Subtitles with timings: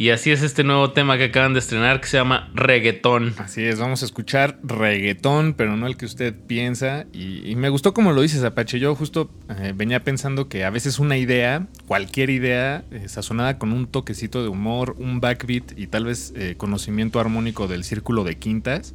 [0.00, 3.34] Y así es este nuevo tema que acaban de estrenar que se llama reggaetón.
[3.36, 7.04] Así es, vamos a escuchar reggaetón, pero no el que usted piensa.
[7.12, 8.78] Y, me gustó como lo dices, Apache.
[8.78, 13.74] Yo justo eh, venía pensando que a veces una idea, cualquier idea, eh, sazonada con
[13.74, 18.38] un toquecito de humor, un backbeat y tal vez eh, conocimiento armónico del círculo de
[18.38, 18.94] quintas,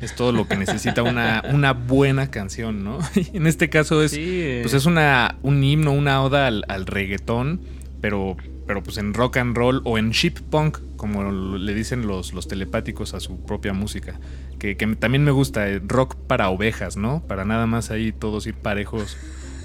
[0.00, 3.00] es todo lo que necesita una, una buena canción, ¿no?
[3.32, 7.60] en este caso es, pues es una, un himno, una oda al, al reggaetón,
[8.00, 8.36] pero
[8.66, 12.48] pero pues en rock and roll o en ship punk, como le dicen los, los
[12.48, 14.18] telepáticos a su propia música.
[14.58, 17.22] Que, también me gusta, eh, rock para ovejas, ¿no?
[17.26, 19.16] Para nada más ahí todos ir parejos.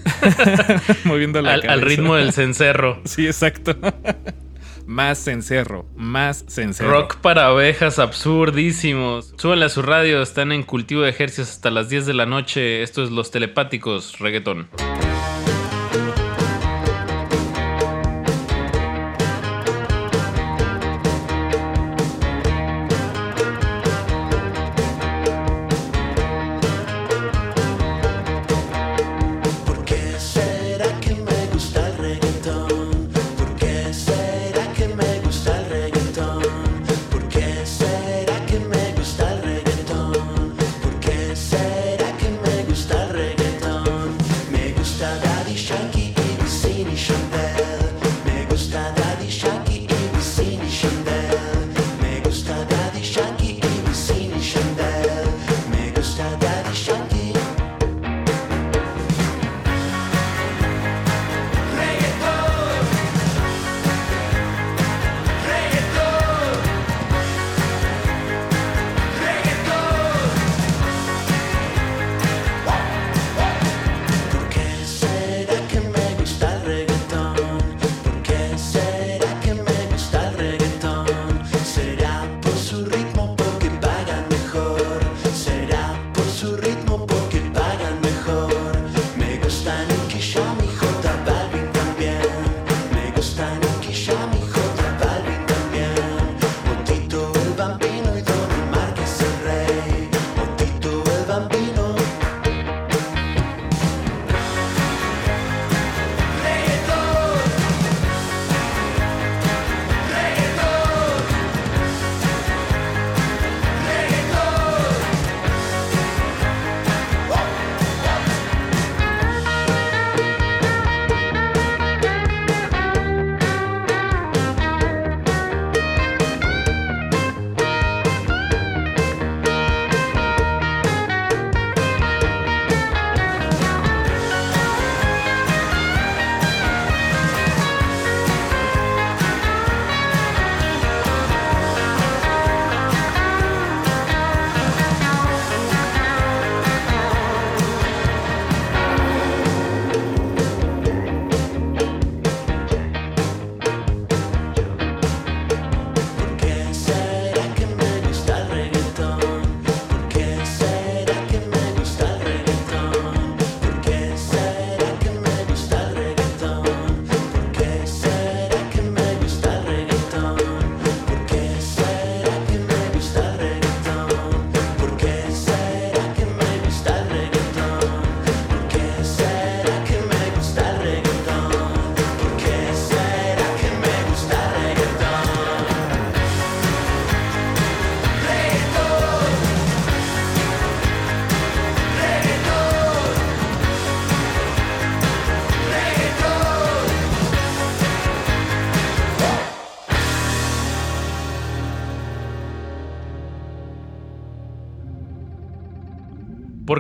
[1.04, 3.02] moviendo la al, al ritmo del cencerro.
[3.06, 3.76] Sí, exacto.
[4.86, 6.92] más cencerro, más cencerro.
[6.92, 9.34] Rock para ovejas absurdísimos.
[9.38, 12.84] Súbanle a su radio, están en cultivo de ejercicios hasta las 10 de la noche.
[12.84, 14.68] Esto es Los Telepáticos, reggaetón.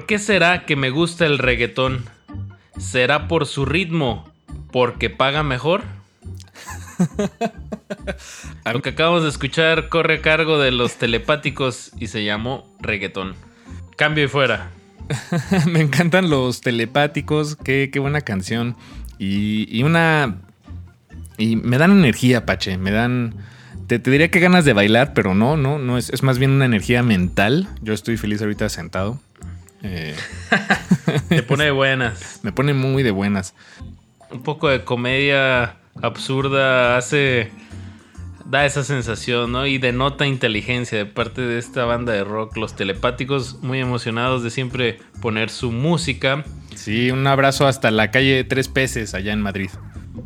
[0.10, 2.04] Qué será que me gusta el reggaetón?
[2.80, 4.28] ¿Será por su ritmo?
[4.72, 5.84] ¿Porque paga mejor?
[8.74, 13.36] Lo que acabamos de escuchar corre a cargo de los telepáticos y se llamó reggaetón.
[13.98, 14.72] Cambio y fuera.
[15.68, 18.76] me encantan los telepáticos, qué, qué buena canción.
[19.20, 20.38] Y, y, una...
[21.38, 23.36] Y me dan energía, Pache, me dan...
[23.86, 26.50] Te, te, diría que ganas de bailar, pero no, no, no, es, es más bien
[26.50, 27.70] una energía mental.
[27.84, 29.20] Yo estoy feliz ahorita sentado.
[29.84, 30.16] Eh,
[31.30, 32.40] Te pone de buenas.
[32.44, 33.56] Me pone muy de buenas.
[34.32, 37.52] Un poco de comedia absurda hace.
[38.46, 39.68] Da esa sensación, ¿no?
[39.68, 44.50] Y denota inteligencia de parte de esta banda de rock, los telepáticos, muy emocionados de
[44.50, 46.44] siempre poner su música.
[46.74, 49.70] Sí, un abrazo hasta la calle Tres Peces, allá en Madrid.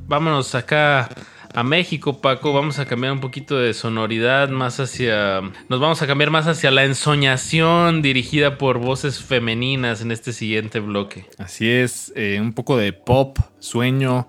[0.07, 1.09] Vámonos acá
[1.53, 5.41] a México, Paco, vamos a cambiar un poquito de sonoridad más hacia...
[5.69, 10.79] Nos vamos a cambiar más hacia la ensoñación dirigida por voces femeninas en este siguiente
[10.79, 11.27] bloque.
[11.37, 14.27] Así es, eh, un poco de pop, sueño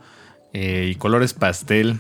[0.53, 1.99] eh, y colores pastel.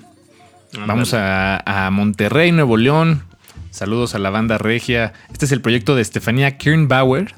[0.74, 0.86] Andale.
[0.86, 3.22] Vamos a, a, Monterrey, Nuevo León.
[3.70, 5.14] Saludos a la banda regia.
[5.32, 7.34] Este es el proyecto de Estefanía Kirnbauer,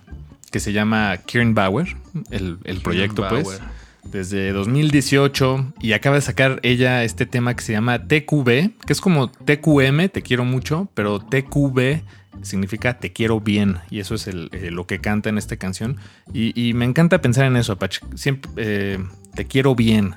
[0.50, 1.97] que se llama Kirnbauer,
[2.31, 3.61] el, el proyecto pues
[4.17, 8.47] desde 2018 y acaba de sacar ella este tema que se llama TQB,
[8.87, 12.03] que es como TQM, te quiero mucho, pero TQB
[12.43, 15.99] significa te quiero bien y eso es el, eh, lo que canta en esta canción
[16.33, 18.99] y, y, me encanta pensar en eso, Apache, siempre eh,
[19.35, 20.15] te quiero bien,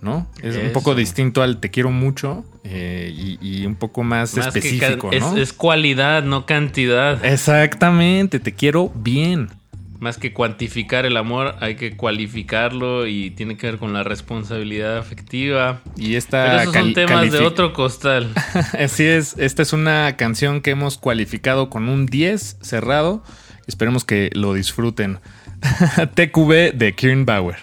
[0.00, 0.26] ¿no?
[0.42, 0.66] Es eso.
[0.66, 5.10] un poco distinto al te quiero mucho eh, y, y, un poco más, más específico,
[5.12, 5.36] es, ¿no?
[5.36, 7.22] Es cualidad, no cantidad.
[7.24, 9.59] Exactamente, te quiero bien
[10.00, 14.96] más que cuantificar el amor, hay que cualificarlo y tiene que ver con la responsabilidad
[14.96, 15.82] afectiva.
[15.96, 18.32] Y esta Pero esos son temas de otro costal.
[18.78, 23.22] Así es, esta es una canción que hemos cualificado con un 10 cerrado.
[23.66, 25.20] Esperemos que lo disfruten.
[26.14, 27.58] TQB de Kieran Bauer.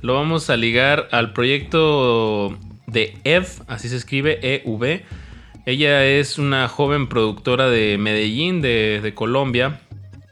[0.00, 5.02] Lo vamos a ligar al proyecto de EV, así se escribe, EV.
[5.66, 9.80] Ella es una joven productora de Medellín, de, de Colombia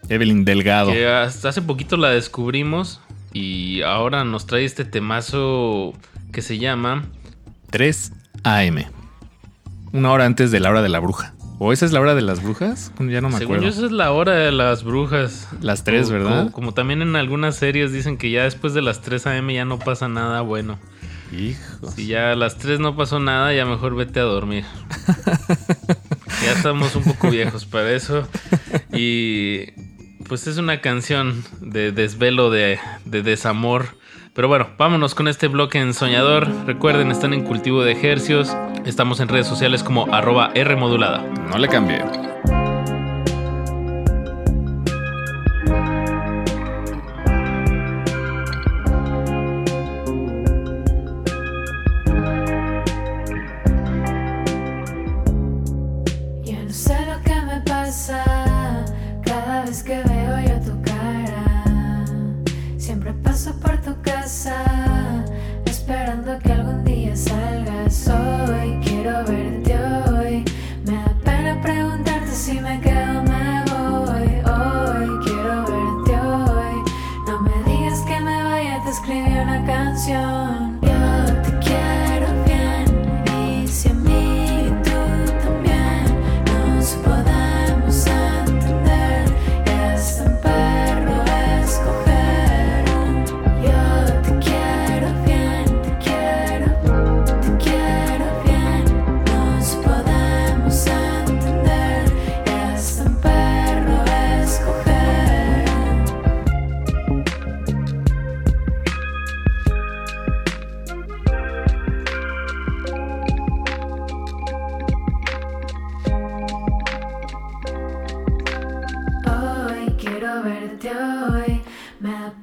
[0.09, 0.93] Evelyn Delgado.
[0.93, 3.01] Que hasta hace poquito la descubrimos
[3.33, 5.93] y ahora nos trae este temazo
[6.33, 7.05] que se llama
[7.71, 8.13] 3
[8.45, 8.85] AM.
[9.93, 11.35] Una hora antes de la hora de la bruja.
[11.59, 12.93] ¿O esa es la hora de las brujas?
[12.99, 13.63] Ya no me Según acuerdo.
[13.63, 15.49] Yo, esa es la hora de las brujas.
[15.61, 16.39] Las 3, como, ¿verdad?
[16.39, 19.65] Como, como, también en algunas series dicen que ya después de las 3 AM ya
[19.65, 20.79] no pasa nada bueno.
[21.33, 21.91] Hijo.
[21.93, 24.65] Si ya a las 3 no pasó nada, ya mejor vete a dormir.
[26.45, 28.29] ya estamos un poco viejos para eso.
[28.93, 29.71] Y
[30.35, 33.91] pues es una canción de desvelo, de, de, desamor.
[34.33, 36.49] Pero bueno, vámonos con este bloque en Soñador.
[36.67, 38.53] Recuerden, están en cultivo de ejercios.
[38.85, 41.23] Estamos en redes sociales como arroba Rmodulada.
[41.53, 42.03] No le cambie.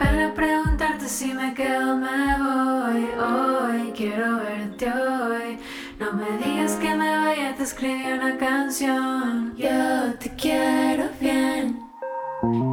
[0.01, 3.07] Pena preguntarte si me quedo me voy.
[3.23, 5.59] Hoy quiero verte hoy.
[5.99, 9.55] No me digas que me vaya, te escribí una canción.
[9.55, 11.79] Yo te quiero bien.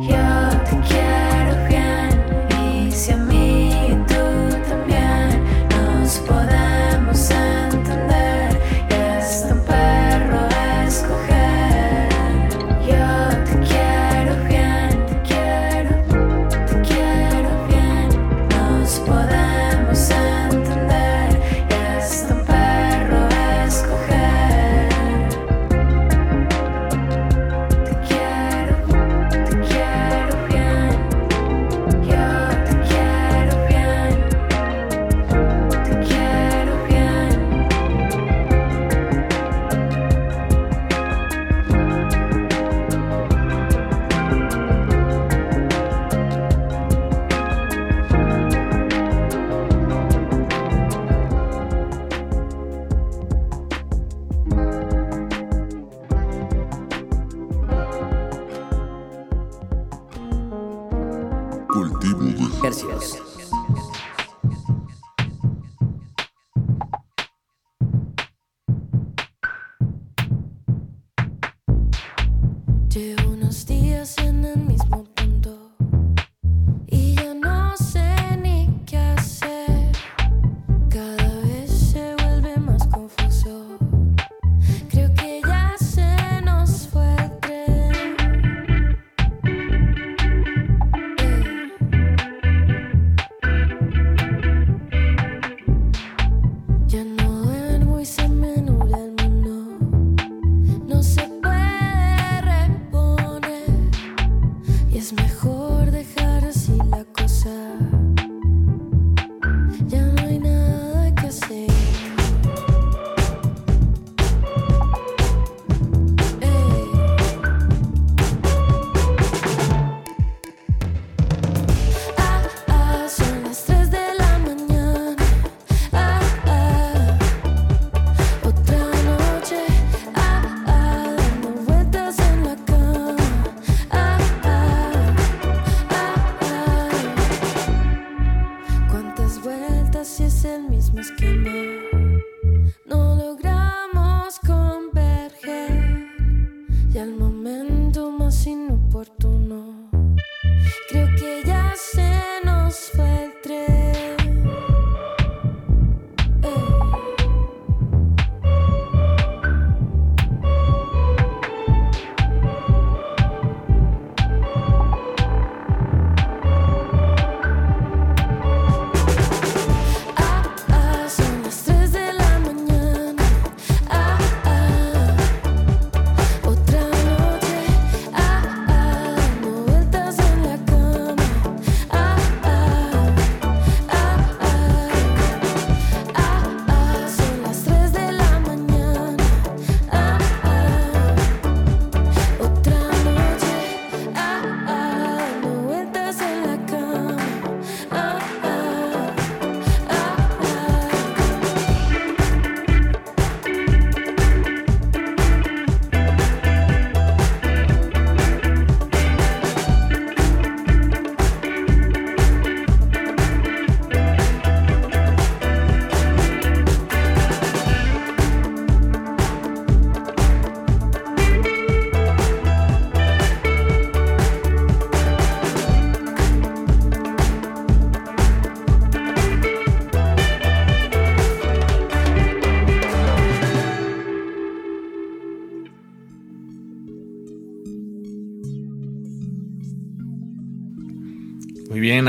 [0.08, 0.27] Yo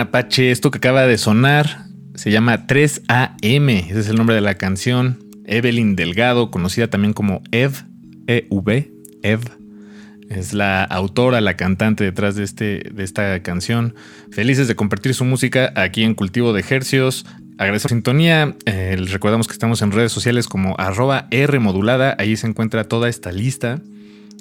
[0.09, 0.49] Apache.
[0.49, 1.85] Esto que acaba de sonar
[2.15, 3.69] se llama 3AM.
[3.69, 5.19] Ese es el nombre de la canción.
[5.45, 7.73] Evelyn Delgado, conocida también como Ev,
[8.25, 9.41] E-V, Ev.
[10.27, 13.93] Es la autora, la cantante detrás de, este, de esta canción.
[14.31, 17.27] Felices de compartir su música aquí en Cultivo de Hercios.
[17.59, 18.55] Agradecemos sintonía.
[18.65, 22.15] Eh, recordamos que estamos en redes sociales como arroba R modulada.
[22.17, 23.79] Ahí se encuentra toda esta lista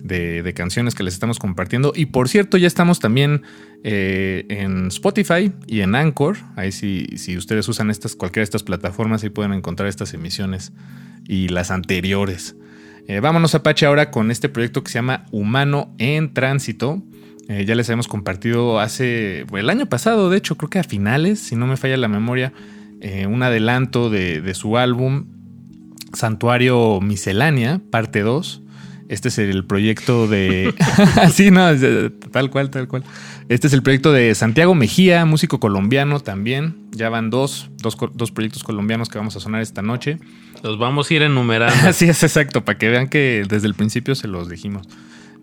[0.02, 1.92] de, canciones que les estamos compartiendo.
[1.94, 3.42] Y por cierto, ya estamos también
[3.84, 6.36] eh, en Spotify y en Anchor.
[6.56, 10.72] Ahí si, si ustedes usan estas, cualquiera de estas plataformas, ahí pueden encontrar estas emisiones
[11.26, 12.56] y las anteriores.
[13.06, 17.02] Eh, vámonos, Apache, ahora con este proyecto que se llama Humano en Tránsito.
[17.48, 21.38] Eh, ya les habíamos compartido hace el año pasado, de hecho, creo que a finales,
[21.38, 22.52] si no me falla la memoria,
[23.00, 25.24] eh, un adelanto de, de su álbum
[26.12, 28.62] Santuario Miscelánea, parte 2.
[29.08, 30.74] Este es el proyecto de.
[31.32, 33.04] sí, no, eh, tal cual, tal cual.
[33.48, 36.76] Este es el proyecto de Santiago Mejía, músico colombiano también.
[36.90, 40.18] Ya van dos, dos, dos proyectos colombianos que vamos a sonar esta noche.
[40.62, 41.74] Los vamos a ir enumerando.
[41.88, 44.86] Así es, exacto, para que vean que desde el principio se los dijimos.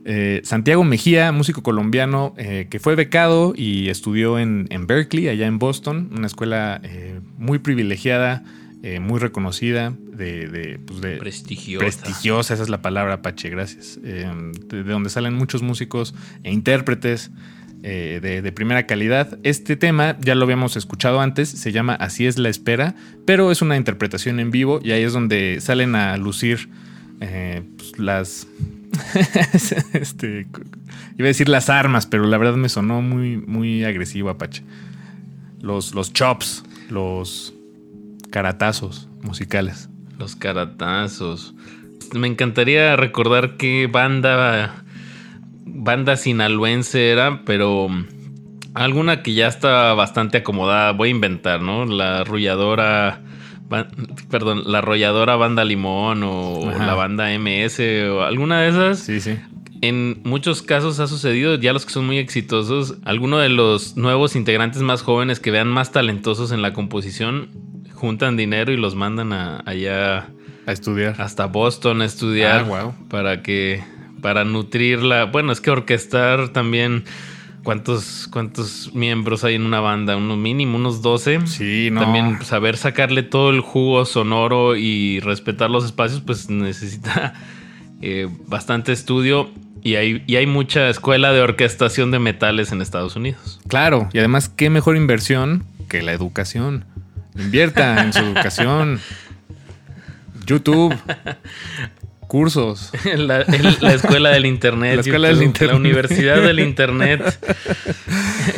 [0.07, 5.48] Eh, Santiago Mejía, músico colombiano eh, que fue becado y estudió en, en Berkeley, allá
[5.48, 8.43] en Boston, una escuela eh, muy privilegiada,
[8.84, 11.86] eh, muy reconocida, de, de, pues, de- Prestigiosa.
[11.86, 14.00] prestigiosa, esa es la palabra, Pache, gracias.
[14.03, 14.32] Eh,
[14.70, 16.13] de, de donde salen muchos músicos
[16.44, 17.32] e intérpretes
[17.84, 19.38] eh, de, de primera calidad.
[19.44, 23.62] Este tema ya lo habíamos escuchado antes, se llama Así es la espera, pero es
[23.62, 26.70] una interpretación en vivo y ahí es donde salen a lucir
[27.22, 28.48] eh, pues, las...
[29.94, 30.48] este,
[31.17, 34.63] iba a decir las armas, pero la verdad me sonó muy, muy agresivo, Apache.
[35.62, 37.53] Los, los chops, los
[38.39, 39.89] caratazos musicales.
[40.20, 41.56] Los caratazos.
[42.13, 44.84] Me encantaría recordar qué banda.
[45.65, 47.88] Banda sinaloense era, pero
[48.74, 51.86] Alguna que ya está bastante acomodada, voy a inventar, ¿no?
[51.86, 53.22] La arrulladora,
[53.70, 53.88] ba-
[54.29, 56.86] perdón, la arrolladora banda Limón o Ajá.
[56.86, 57.79] la banda MS
[58.12, 59.00] o alguna de esas.
[59.00, 59.38] Sí, sí.
[59.81, 64.36] En muchos casos ha sucedido, ya los que son muy exitosos, alguno de los nuevos
[64.36, 67.48] integrantes más jóvenes que vean más talentosos en la composición,
[67.96, 70.27] juntan dinero y los mandan a- allá
[70.68, 71.20] A estudiar.
[71.20, 72.94] hasta Boston a estudiar Ah, guau.
[73.10, 73.84] para que
[74.22, 75.25] para nutrirla.
[75.25, 77.03] Bueno, es que orquestar también
[77.64, 81.46] cuántos cuántos miembros hay en una banda, unos mínimo unos 12.
[81.48, 82.01] Sí, no.
[82.01, 87.34] También saber sacarle todo el jugo sonoro y respetar los espacios, pues necesita
[88.01, 89.50] eh, bastante estudio
[89.84, 93.60] y hay, y hay mucha escuela de orquestación de metales en Estados Unidos.
[93.68, 96.86] Claro, y además, qué mejor inversión que la educación.
[97.37, 99.00] Invierta en su educación.
[100.45, 100.95] YouTube.
[102.27, 102.91] Cursos.
[103.15, 104.95] La, el- la escuela del internet.
[104.95, 105.71] La escuela del internet.
[105.71, 107.21] La universidad del internet.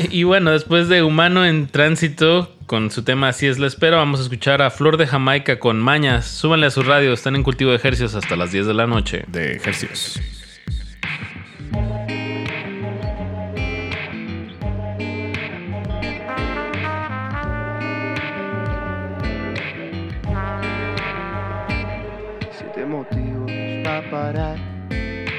[0.09, 4.19] y bueno, después de Humano en Tránsito, con su tema Así es la espera, vamos
[4.19, 6.25] a escuchar a Flor de Jamaica con Mañas.
[6.27, 9.25] Súbanle a su radio, están en cultivo de ejercicios hasta las 10 de la noche.
[9.27, 10.19] De ejercicios.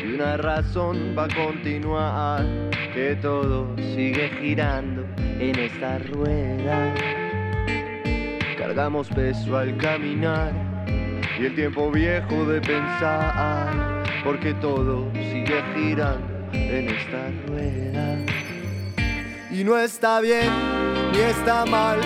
[0.04, 2.44] Y una razón para continuar.
[2.94, 6.94] Que todo sigue girando en esta rueda.
[8.56, 10.52] Cargamos peso al caminar
[11.38, 14.04] y el tiempo viejo de pensar.
[14.24, 18.16] Porque todo sigue girando en esta rueda.
[19.50, 20.50] Y no está bien
[21.12, 21.98] ni está mal,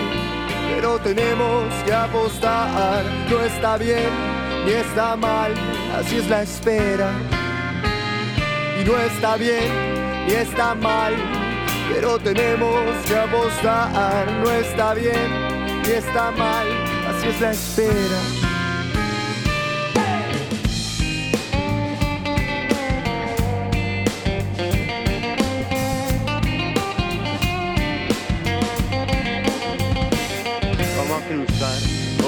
[0.73, 3.03] pero tenemos que apostar.
[3.29, 4.32] No está bien
[4.65, 5.53] ni está mal,
[5.97, 7.11] así es la espera.
[8.79, 9.71] Y no está bien
[10.27, 11.13] ni está mal,
[11.93, 14.31] pero tenemos que apostar.
[14.43, 15.29] No está bien
[15.83, 16.67] ni está mal,
[17.09, 18.42] así es la espera.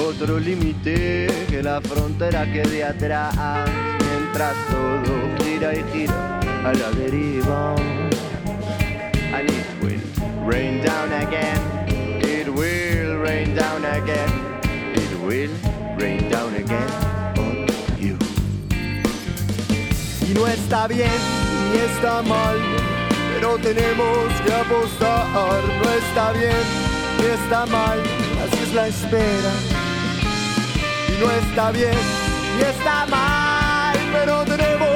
[0.06, 3.34] Otro límite que la frontera quede atrás
[3.98, 7.74] mientras todo gira y gira a la deriva.
[9.34, 10.00] And it will
[10.46, 11.60] rain down again.
[12.22, 14.30] It will rain down again.
[14.94, 15.50] It will
[15.98, 16.90] rain down again
[17.38, 17.66] on
[17.98, 18.16] you.
[20.28, 21.10] Y no está bien
[21.72, 22.56] ni está mal,
[23.34, 25.62] pero tenemos que apostar.
[25.82, 26.64] No está bien
[27.18, 27.98] ni está mal,
[28.44, 29.75] así es la espera.
[31.16, 31.94] Y no está bien
[32.56, 34.95] ni está mal, pero tenemos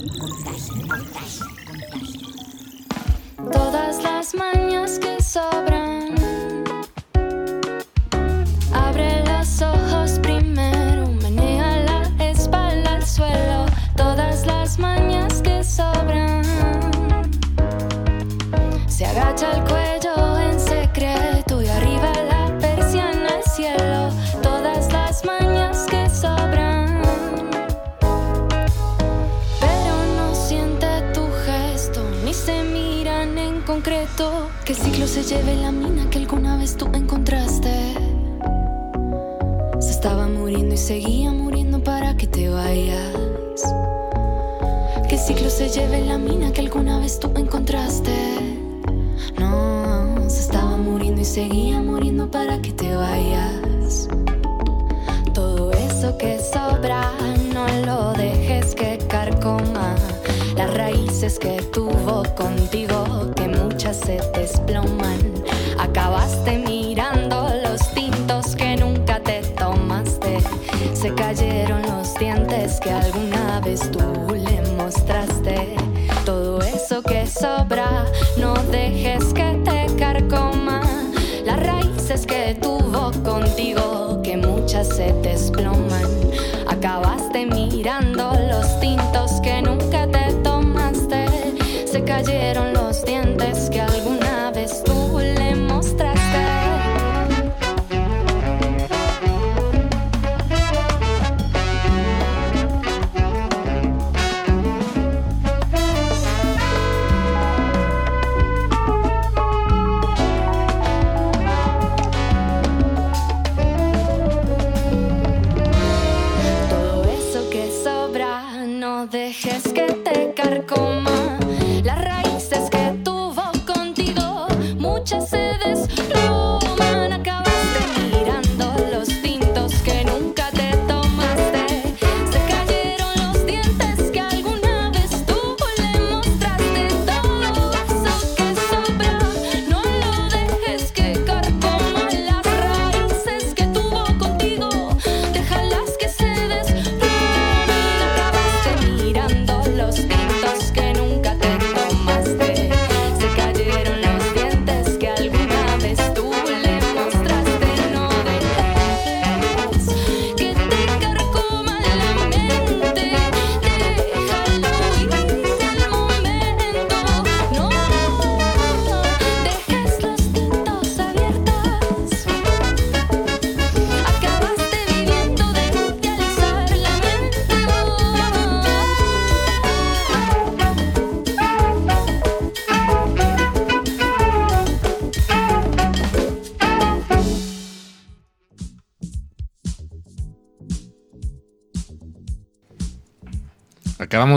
[35.11, 36.77] Se lleve la mina que alguna vez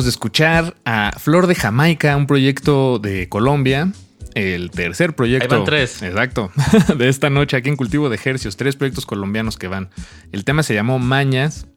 [0.04, 3.90] Acabamos de escuchar a Flor de Jamaica, un proyecto de Colombia.
[4.34, 5.54] El tercer proyecto.
[5.54, 6.02] Ahí van tres.
[6.02, 6.52] Exacto.
[6.98, 8.58] De esta noche aquí en Cultivo de Ejercios.
[8.58, 9.88] Tres proyectos colombianos que van.
[10.30, 11.68] El tema se llamó Mañas.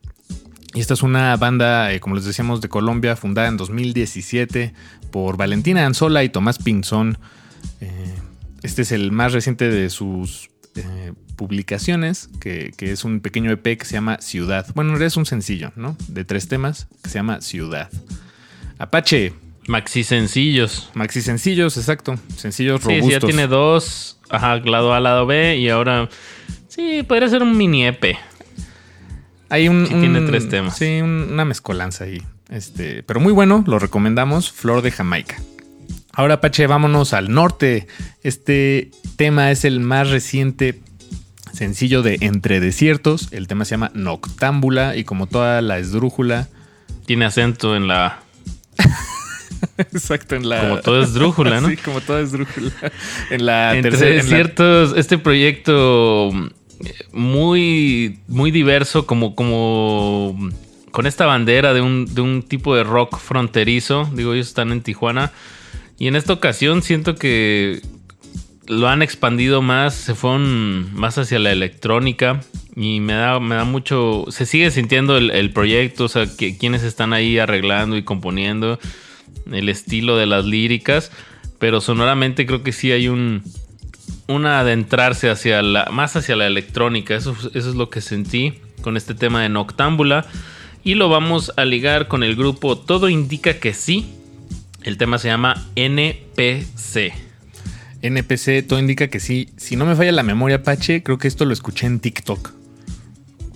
[0.73, 4.73] Y esta es una banda, eh, como les decíamos, de Colombia, fundada en 2017
[5.09, 7.19] por Valentina Anzola y Tomás Pinzón.
[7.79, 8.13] Eh,
[8.61, 13.77] este es el más reciente de sus eh, publicaciones, que, que es un pequeño EP
[13.77, 14.65] que se llama Ciudad.
[14.75, 15.95] Bueno, en realidad es un sencillo, ¿no?
[16.07, 17.89] De tres temas que se llama Ciudad.
[18.79, 19.33] Apache,
[19.67, 20.89] Maxi sencillos.
[20.93, 22.17] maxi sencillos, exacto.
[22.37, 24.17] Sencillos Sí, sí, ya tiene dos.
[24.29, 25.57] Ajá, lado A, lado B.
[25.57, 26.07] Y ahora.
[26.69, 28.15] Sí, podría ser un mini EP.
[29.49, 30.77] Hay un, Sí, tiene tres temas.
[30.77, 32.21] Sí, un- una mezcolanza ahí.
[32.49, 34.51] Este, pero muy bueno, lo recomendamos.
[34.51, 35.35] Flor de Jamaica.
[36.17, 37.85] Ahora, Apache, vámonos al norte.
[38.23, 40.79] Este tema es el más reciente
[41.53, 43.27] sencillo de Entre Desiertos.
[43.31, 46.47] El tema se llama Noctámbula y como toda la esdrújula.
[47.05, 48.19] Tiene acento en la.
[49.77, 50.61] Exacto, en la.
[50.61, 51.69] Como todo esdrújula, ¿no?
[51.69, 52.71] sí, como toda esdrújula.
[53.29, 54.09] En la Entre tercera.
[54.11, 56.47] en la- ciertos, este proyecto mm,
[57.13, 60.35] muy, muy diverso, como, como
[60.89, 64.09] con esta bandera de un, de un tipo de rock fronterizo.
[64.15, 65.31] Digo, ellos están en Tijuana.
[65.99, 67.81] Y en esta ocasión siento que
[68.67, 72.41] lo han expandido más, se fueron más hacia la electrónica.
[72.75, 74.25] Y me da, me da mucho.
[74.29, 78.79] Se sigue sintiendo el, el proyecto, o sea, que, quienes están ahí arreglando y componiendo
[79.51, 81.11] el estilo de las líricas,
[81.59, 83.43] pero sonoramente creo que sí hay un,
[84.27, 87.15] un adentrarse hacia la, más hacia la electrónica.
[87.15, 90.25] Eso, eso es lo que sentí con este tema de Noctámbula.
[90.83, 94.16] Y lo vamos a ligar con el grupo Todo Indica que sí.
[94.87, 97.11] El tema se llama NPC.
[98.01, 99.49] NPC, todo indica que sí.
[99.57, 102.51] Si no me falla la memoria, Apache, creo que esto lo escuché en TikTok.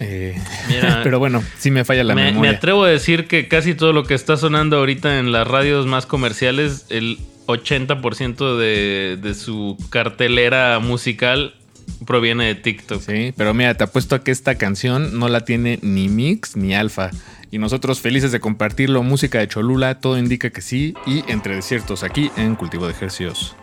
[0.02, 0.38] Eh,
[1.06, 2.52] pero bueno, sí me falla la memoria.
[2.52, 5.88] Me atrevo a decir que casi todo lo que está sonando ahorita en las radios
[5.88, 7.18] más comerciales, el
[7.48, 11.54] 80% de su cartelera musical
[12.06, 13.02] proviene de TikTok.
[13.02, 16.74] Sí, pero mira, te apuesto a que esta canción no la tiene ni Mix ni
[16.74, 17.12] Alfa.
[17.52, 22.04] Y nosotros felices de compartirlo, música de Cholula, todo indica que sí, y entre desiertos
[22.04, 23.56] aquí en Cultivo de Ejercicios.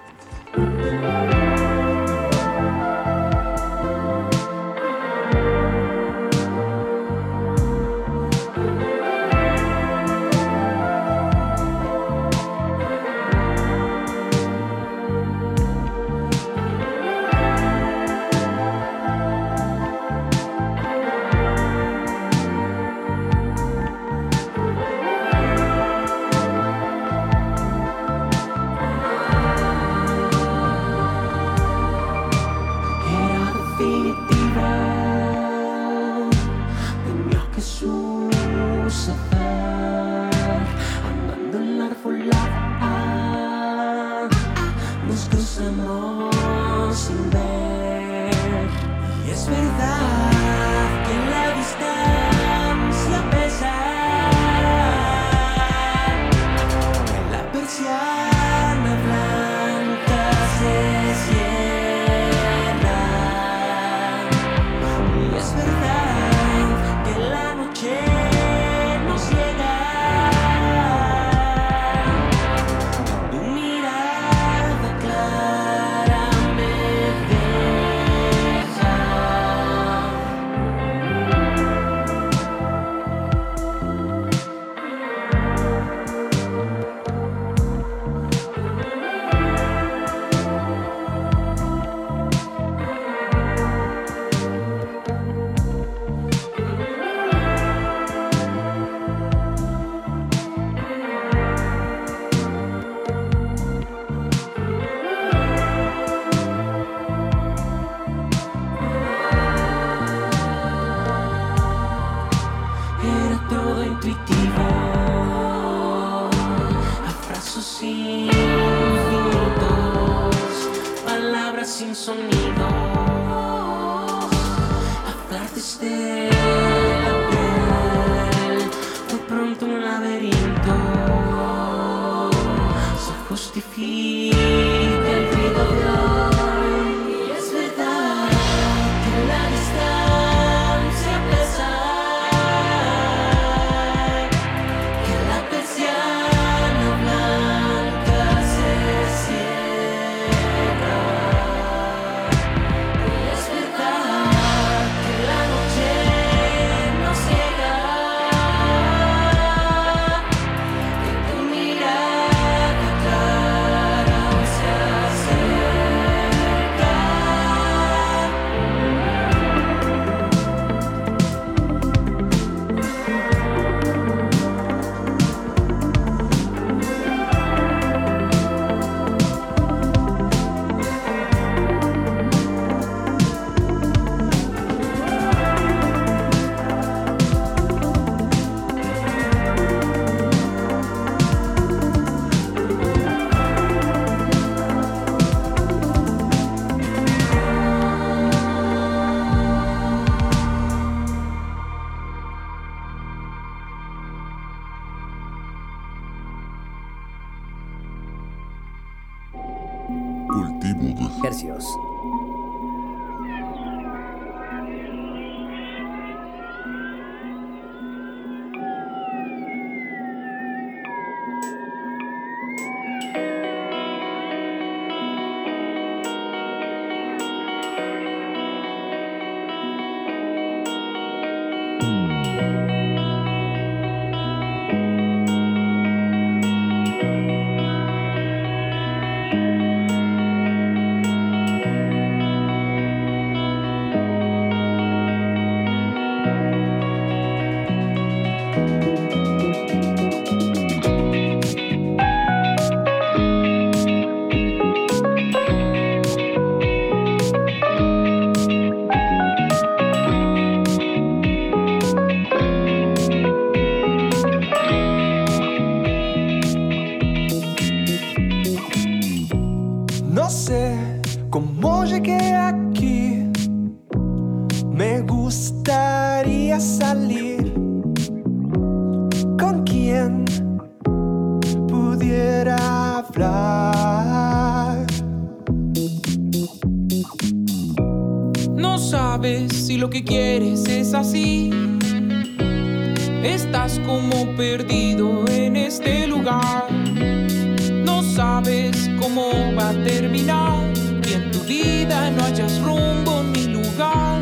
[299.09, 300.73] Cómo va a terminar.
[301.09, 304.21] Y en tu vida no hayas rumbo ni lugar.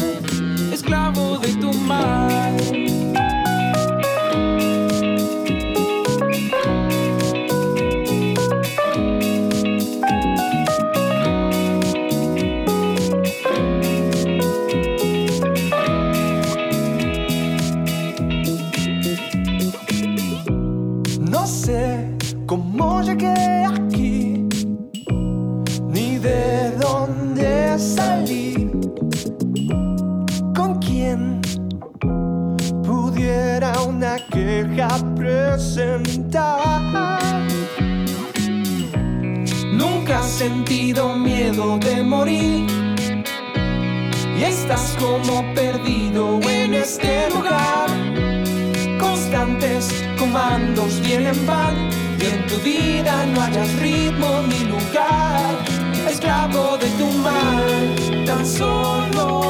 [0.72, 2.55] Esclavo de tu mal.
[39.72, 42.66] Nunca has sentido miedo de morir.
[44.38, 47.88] Y estás como perdido en este lugar.
[49.00, 49.88] Constantes
[50.18, 51.88] comandos vienen van.
[52.20, 55.64] Y en tu vida no hayas ritmo ni lugar.
[56.06, 59.46] Esclavo de tu mal, tan solo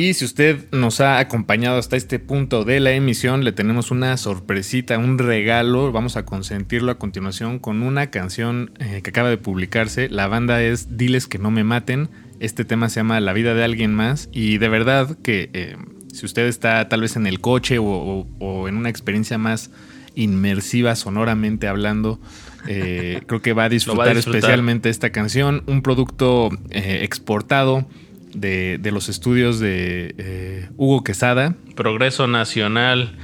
[0.00, 4.16] Y si usted nos ha acompañado hasta este punto de la emisión, le tenemos una
[4.16, 5.92] sorpresita, un regalo.
[5.92, 10.08] Vamos a consentirlo a continuación con una canción eh, que acaba de publicarse.
[10.08, 12.08] La banda es Diles que no me maten.
[12.38, 14.30] Este tema se llama La vida de alguien más.
[14.32, 15.76] Y de verdad que eh,
[16.14, 19.70] si usted está tal vez en el coche o, o- o en una experiencia más
[20.14, 22.18] inmersiva sonoramente hablando,
[22.66, 24.38] eh, creo que va a disfrutar, disfrutar.
[24.38, 25.62] especialmente esta canción.
[25.66, 27.86] Un producto exportado
[28.34, 31.54] de, los estudios de eh, Hugo Quesada.
[31.74, 33.16] Progreso Nacional.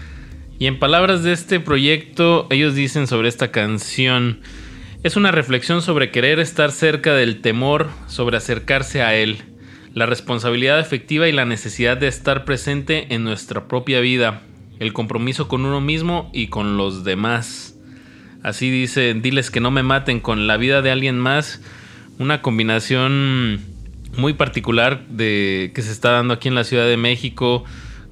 [0.59, 4.41] Y en palabras de este proyecto, ellos dicen sobre esta canción,
[5.03, 9.43] es una reflexión sobre querer estar cerca del temor, sobre acercarse a él,
[9.93, 14.43] la responsabilidad efectiva y la necesidad de estar presente en nuestra propia vida,
[14.79, 17.79] el compromiso con uno mismo y con los demás.
[18.43, 21.61] Así dice, diles que no me maten con la vida de alguien más,
[22.19, 23.61] una combinación
[24.19, 27.65] muy particular de que se está dando aquí en la Ciudad de México.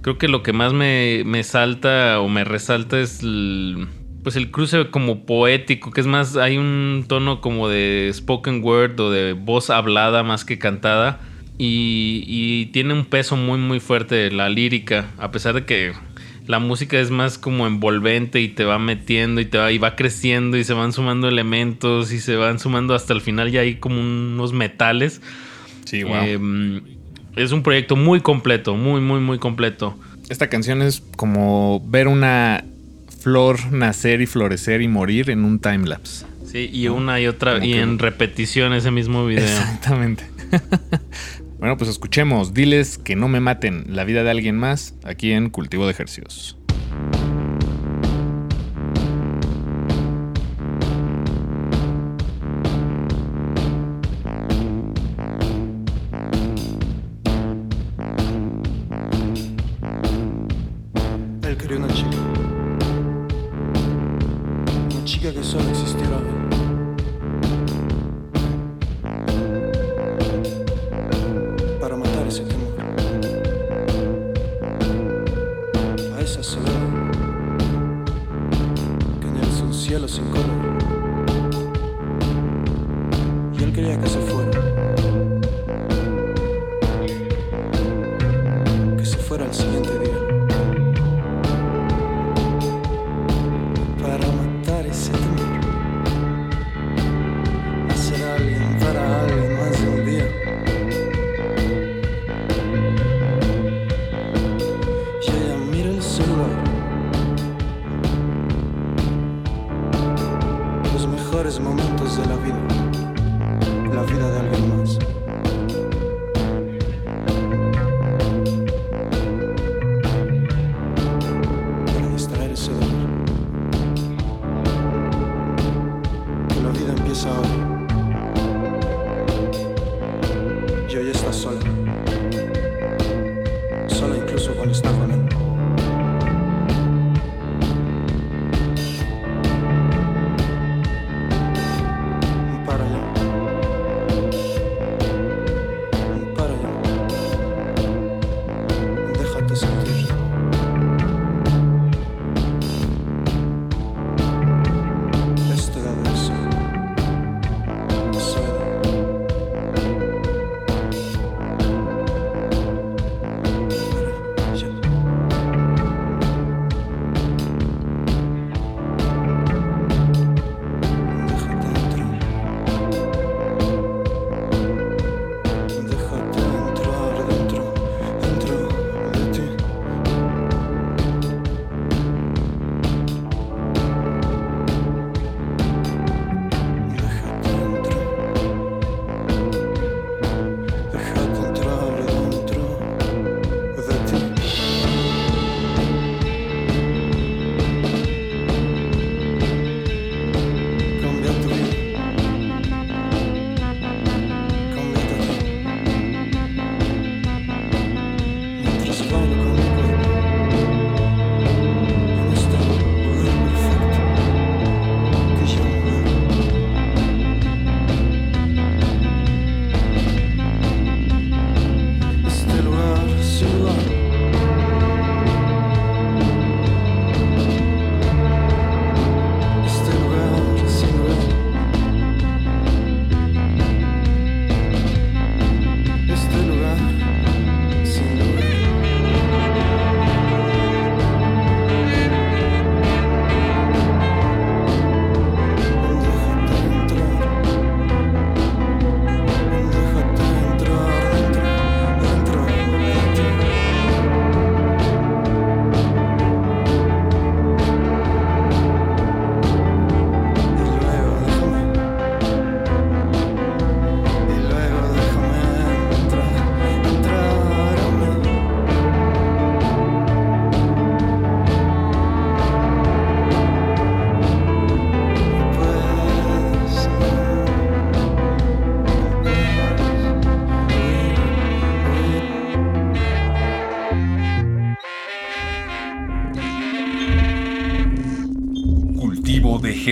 [0.03, 3.89] Creo que lo que más me, me salta o me resalta es el,
[4.23, 8.99] pues el cruce como poético, que es más, hay un tono como de spoken word
[9.01, 11.21] o de voz hablada más que cantada.
[11.57, 15.93] Y, y tiene un peso muy muy fuerte la lírica, a pesar de que
[16.47, 19.97] la música es más como envolvente y te va metiendo y te va, y va
[19.97, 23.77] creciendo y se van sumando elementos y se van sumando hasta el final ya hay
[23.77, 25.23] como unos metales.
[25.85, 26.15] Sí, wow.
[26.25, 26.81] Eh,
[27.37, 29.99] es un proyecto muy completo, muy, muy, muy completo.
[30.29, 32.65] Esta canción es como ver una
[33.21, 36.27] flor nacer y florecer y morir en un timelapse.
[36.47, 39.45] Sí, y una y otra, Como y que- en repetición ese mismo video.
[39.45, 40.25] Exactamente.
[41.59, 42.55] bueno, pues escuchemos.
[42.55, 46.57] Diles que no me maten la vida de alguien más aquí en Cultivo de Ejercicios.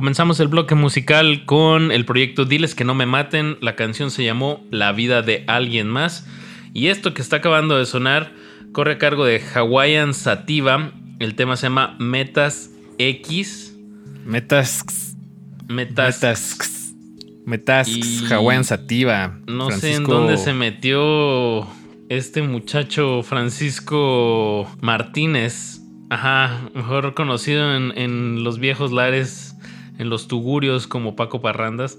[0.00, 3.58] Comenzamos el bloque musical con el proyecto Diles que no me maten.
[3.60, 6.26] La canción se llamó La vida de alguien más.
[6.72, 8.32] Y esto que está acabando de sonar
[8.72, 10.92] corre a cargo de Hawaiian Sativa.
[11.18, 13.76] El tema se llama Metas X.
[14.24, 15.16] Metas.
[15.68, 16.14] Metas.
[16.22, 16.94] Metas.
[17.44, 17.88] Metas.
[17.88, 19.38] Y- Hawaiian Sativa.
[19.48, 21.66] No sé en dónde se metió
[22.08, 25.82] este muchacho Francisco Martínez.
[26.08, 29.49] Ajá, mejor conocido en, en los viejos lares,
[30.00, 31.98] en los tugurios como Paco Parrandas.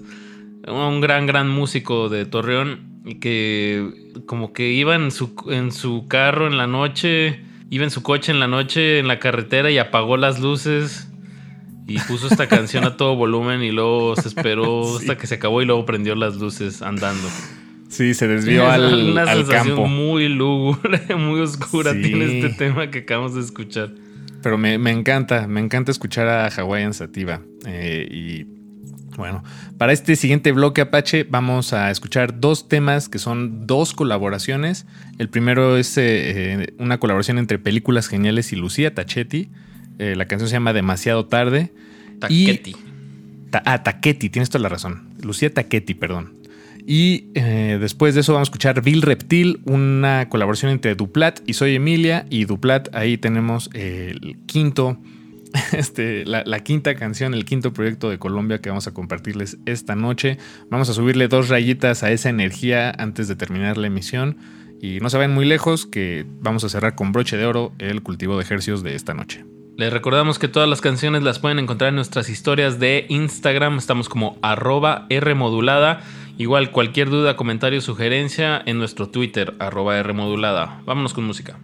[0.66, 3.88] Un gran, gran músico de Torreón y que
[4.26, 7.40] como que iba en su, en su carro en la noche,
[7.70, 11.08] iba en su coche en la noche en la carretera y apagó las luces
[11.88, 14.98] y puso esta canción a todo volumen y luego se esperó Sí.
[15.00, 17.28] hasta que se acabó y luego prendió las luces andando.
[17.88, 19.86] Sí, se desvió Es al, una al sensación campo.
[19.88, 22.02] muy lúgubre, muy oscura Sí.
[22.02, 23.90] tiene este tema que acabamos de escuchar.
[24.42, 27.40] Pero me, me encanta, me encanta escuchar a Hawaiian Sativa.
[27.66, 28.46] Eh, y
[29.16, 29.44] bueno,
[29.78, 34.86] para este siguiente bloque Apache vamos a escuchar dos temas que son dos colaboraciones.
[35.18, 36.02] El primero es eh,
[36.62, 39.50] eh, una colaboración entre Películas Geniales y Lucía Tachetti.
[39.98, 41.72] Eh, la canción se llama Demasiado Tarde.
[42.28, 42.76] Y- Taquetti.
[43.50, 45.08] Ta- ah, Taquetti, tienes toda la razón.
[45.22, 46.34] Lucía Taquetti, perdón.
[46.86, 51.54] Y eh, después de eso vamos a escuchar Bill Reptil, una colaboración entre Duplat y
[51.54, 52.26] Soy Emilia.
[52.28, 54.98] Y Duplat, ahí tenemos el quinto,
[55.72, 60.38] este, la, quinta canción, el quinto proyecto de Colombia que vamos a compartirles esta noche.
[60.70, 64.38] Vamos a subirle dos rayitas a esa energía antes de terminar la emisión.
[64.80, 68.02] Y no se vayan muy lejos que vamos a cerrar con broche de oro el
[68.02, 69.44] cultivo de ejercios de esta noche.
[69.76, 73.78] Les recordamos que todas las canciones las pueden encontrar en nuestras historias de Instagram.
[73.78, 76.02] Estamos como arroba Rmodulada.
[76.38, 80.82] Igual cualquier duda, comentario, sugerencia en nuestro Twitter, arroba Rmodulada.
[80.84, 81.60] Vámonos con música.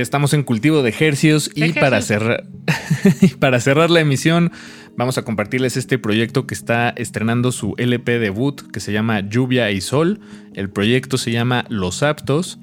[0.00, 2.44] Estamos en cultivo de ejercios y para cerrar,
[3.38, 4.52] para cerrar la emisión
[4.96, 9.70] vamos a compartirles este proyecto que está estrenando su LP debut que se llama Lluvia
[9.70, 10.20] y Sol.
[10.54, 12.58] El proyecto se llama Los Aptos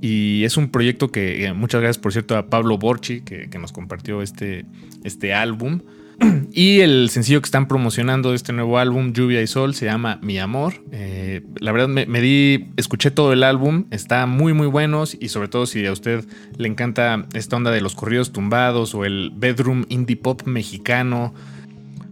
[0.00, 3.58] y es un proyecto que, eh, muchas gracias por cierto a Pablo Borchi que, que
[3.58, 4.64] nos compartió este,
[5.04, 5.80] este álbum.
[6.52, 10.18] Y el sencillo que están promocionando de este nuevo álbum, Lluvia y Sol, se llama
[10.22, 10.74] Mi Amor.
[10.92, 15.28] Eh, la verdad me, me di, escuché todo el álbum, está muy muy bueno y
[15.30, 16.24] sobre todo si a usted
[16.56, 21.34] le encanta esta onda de los corridos tumbados o el bedroom indie pop mexicano.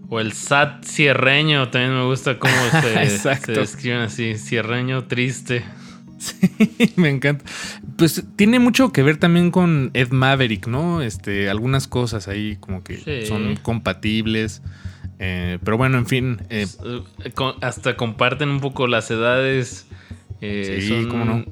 [0.08, 5.64] O el sad cierreño, también me gusta cómo se, se describen así, cierreño triste.
[6.22, 7.44] Sí, me encanta.
[7.96, 11.02] Pues tiene mucho que ver también con Ed Maverick, ¿no?
[11.02, 13.26] Este, algunas cosas ahí como que Sí.
[13.26, 14.62] son compatibles.
[15.18, 16.38] Eh, pero bueno, en fin.
[16.50, 16.66] eh,
[17.24, 19.86] Eh, hasta comparten un poco las edades.
[20.40, 21.44] eh, Sí, son, cómo no.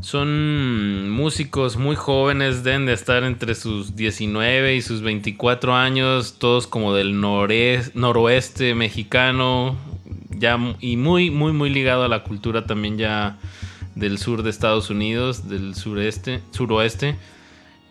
[0.00, 6.66] Son músicos muy jóvenes, deben de estar entre sus 19 y sus 24 años, todos
[6.66, 9.76] como del noroeste mexicano,
[10.30, 13.38] ya y muy, muy, muy ligado a la cultura también ya
[13.96, 17.16] del sur de Estados Unidos, del sureste, suroeste.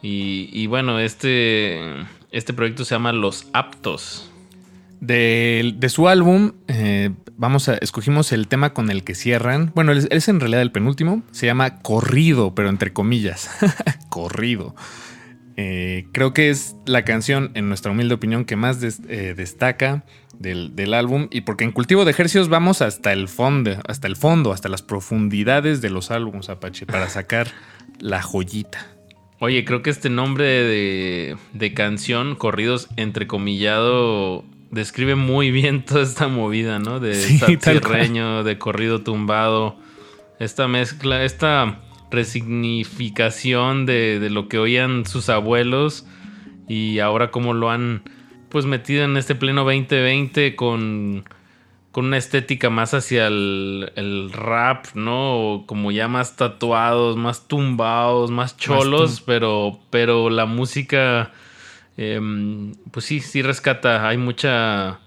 [0.02, 1.82] Y, bueno, este,
[2.32, 4.32] este proyecto se llama Los Aptos.
[5.02, 9.72] de, de su álbum, eh, vamos a, escogimos el tema con el que cierran.
[9.74, 11.24] Bueno, es, es en realidad el penúltimo.
[11.32, 13.50] Se llama Corrido, pero entre comillas.
[14.10, 14.76] Corrido.
[15.58, 20.04] Eh, creo que es la canción, en nuestra humilde opinión, que más eh, destaca
[20.40, 21.28] del, del álbum.
[21.32, 24.82] Y porque en Cultivo de Ejercicios vamos hasta el fondo, hasta el fondo, hasta las
[24.82, 27.48] profundidades de los álbumes, Apache, para sacar
[28.00, 28.88] la joyita.
[29.40, 36.28] Oye, creo que este nombre de, de canción, corridos entrecomillado, describe muy bien toda esta
[36.28, 37.00] movida, ¿no?
[37.00, 37.40] De Sí,
[38.44, 39.78] de corrido tumbado.
[40.40, 41.80] Esta mezcla, esta
[42.12, 46.06] resignificación de, de lo que oían sus abuelos
[46.68, 48.04] y ahora cómo lo han
[48.56, 51.26] pues metido en este pleno 2020 con,
[51.92, 55.66] con una estética más hacia el, el rap, ¿no?
[55.66, 61.34] Como ya más tatuados, más tumbados, más cholos, pero, pero la música,
[61.98, 64.08] em, pues sí, sí rescata.
[64.08, 65.00] Hay mucha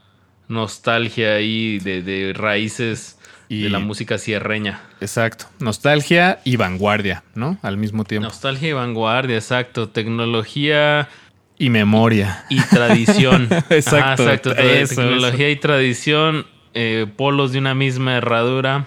[0.48, 3.18] nostalgia ahí de, de raíces
[3.48, 4.82] Y- de la música sierreña.
[5.00, 5.46] Exacto.
[5.58, 7.56] Nostalgia y vanguardia, ¿no?
[7.62, 8.28] Al mismo tiempo.
[8.28, 9.88] Nostalgia y vanguardia, exacto.
[9.88, 11.08] Tecnología
[11.58, 12.44] Y memoria.
[12.48, 13.48] y tradición.
[13.70, 14.52] Exacto, Ajá, exacto.
[14.52, 18.86] eso, Tecnología y tradición, eh, polos de una misma herradura.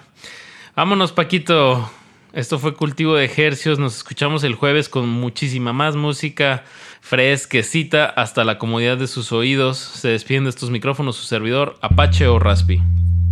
[0.74, 1.90] Vámonos, Paquito.
[2.32, 3.78] Esto fue Cultivo de Ejercios.
[3.78, 6.64] Nos escuchamos el jueves con muchísima más música
[7.02, 9.76] fresquecita hasta la comodidad de sus oídos.
[9.76, 12.80] Se despiden de estos micrófonos su servidor, Apache o Raspi.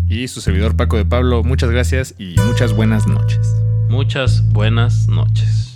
[0.08, 3.54] Y su servidor Paco de Pablo, muchas gracias y muchas buenas noches.
[3.88, 5.69] Muchas buenas noches.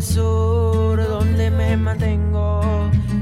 [0.00, 2.60] Sur donde me mantengo.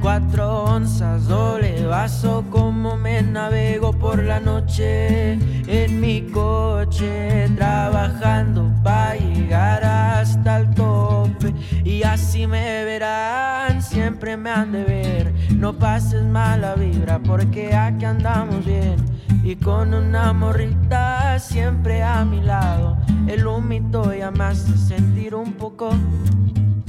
[0.01, 9.17] Cuatro onzas, doble vaso, como me navego por la noche en mi coche, trabajando para
[9.17, 11.53] llegar hasta el tope.
[11.85, 15.33] Y así me verán, siempre me han de ver.
[15.55, 18.97] No pases mala vibra porque aquí andamos bien.
[19.43, 22.99] y con una morrita siempre a mi lado.
[23.27, 25.91] El humito ya me hace sentir un poco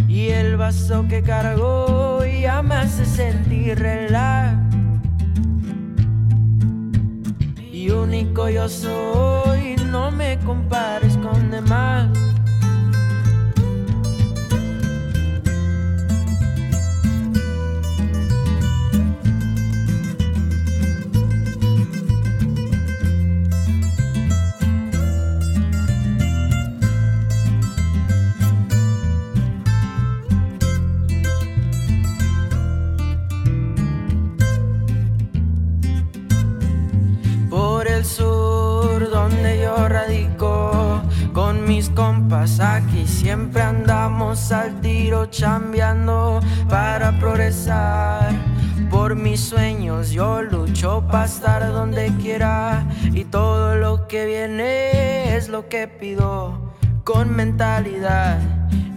[0.09, 4.57] y el vaso que cargó ya me hace sentir relax.
[7.71, 12.09] Y único yo soy, no me compares con demás.
[41.79, 48.33] Mis compas aquí siempre andamos al tiro chambeando para progresar
[48.91, 55.47] por mis sueños yo lucho para estar donde quiera y todo lo que viene es
[55.47, 56.75] lo que pido
[57.05, 58.41] con mentalidad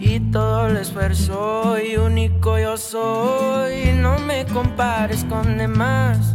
[0.00, 6.34] y todo el esfuerzo y único yo soy no me compares con demás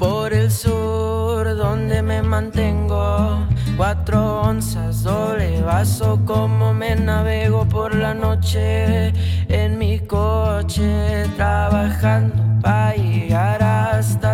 [0.00, 3.53] por el sur donde me mantengo.
[3.76, 9.12] Cuatro onzas, doble vaso, como me navego por la noche
[9.48, 14.33] en mi coche, trabajando para llegar hasta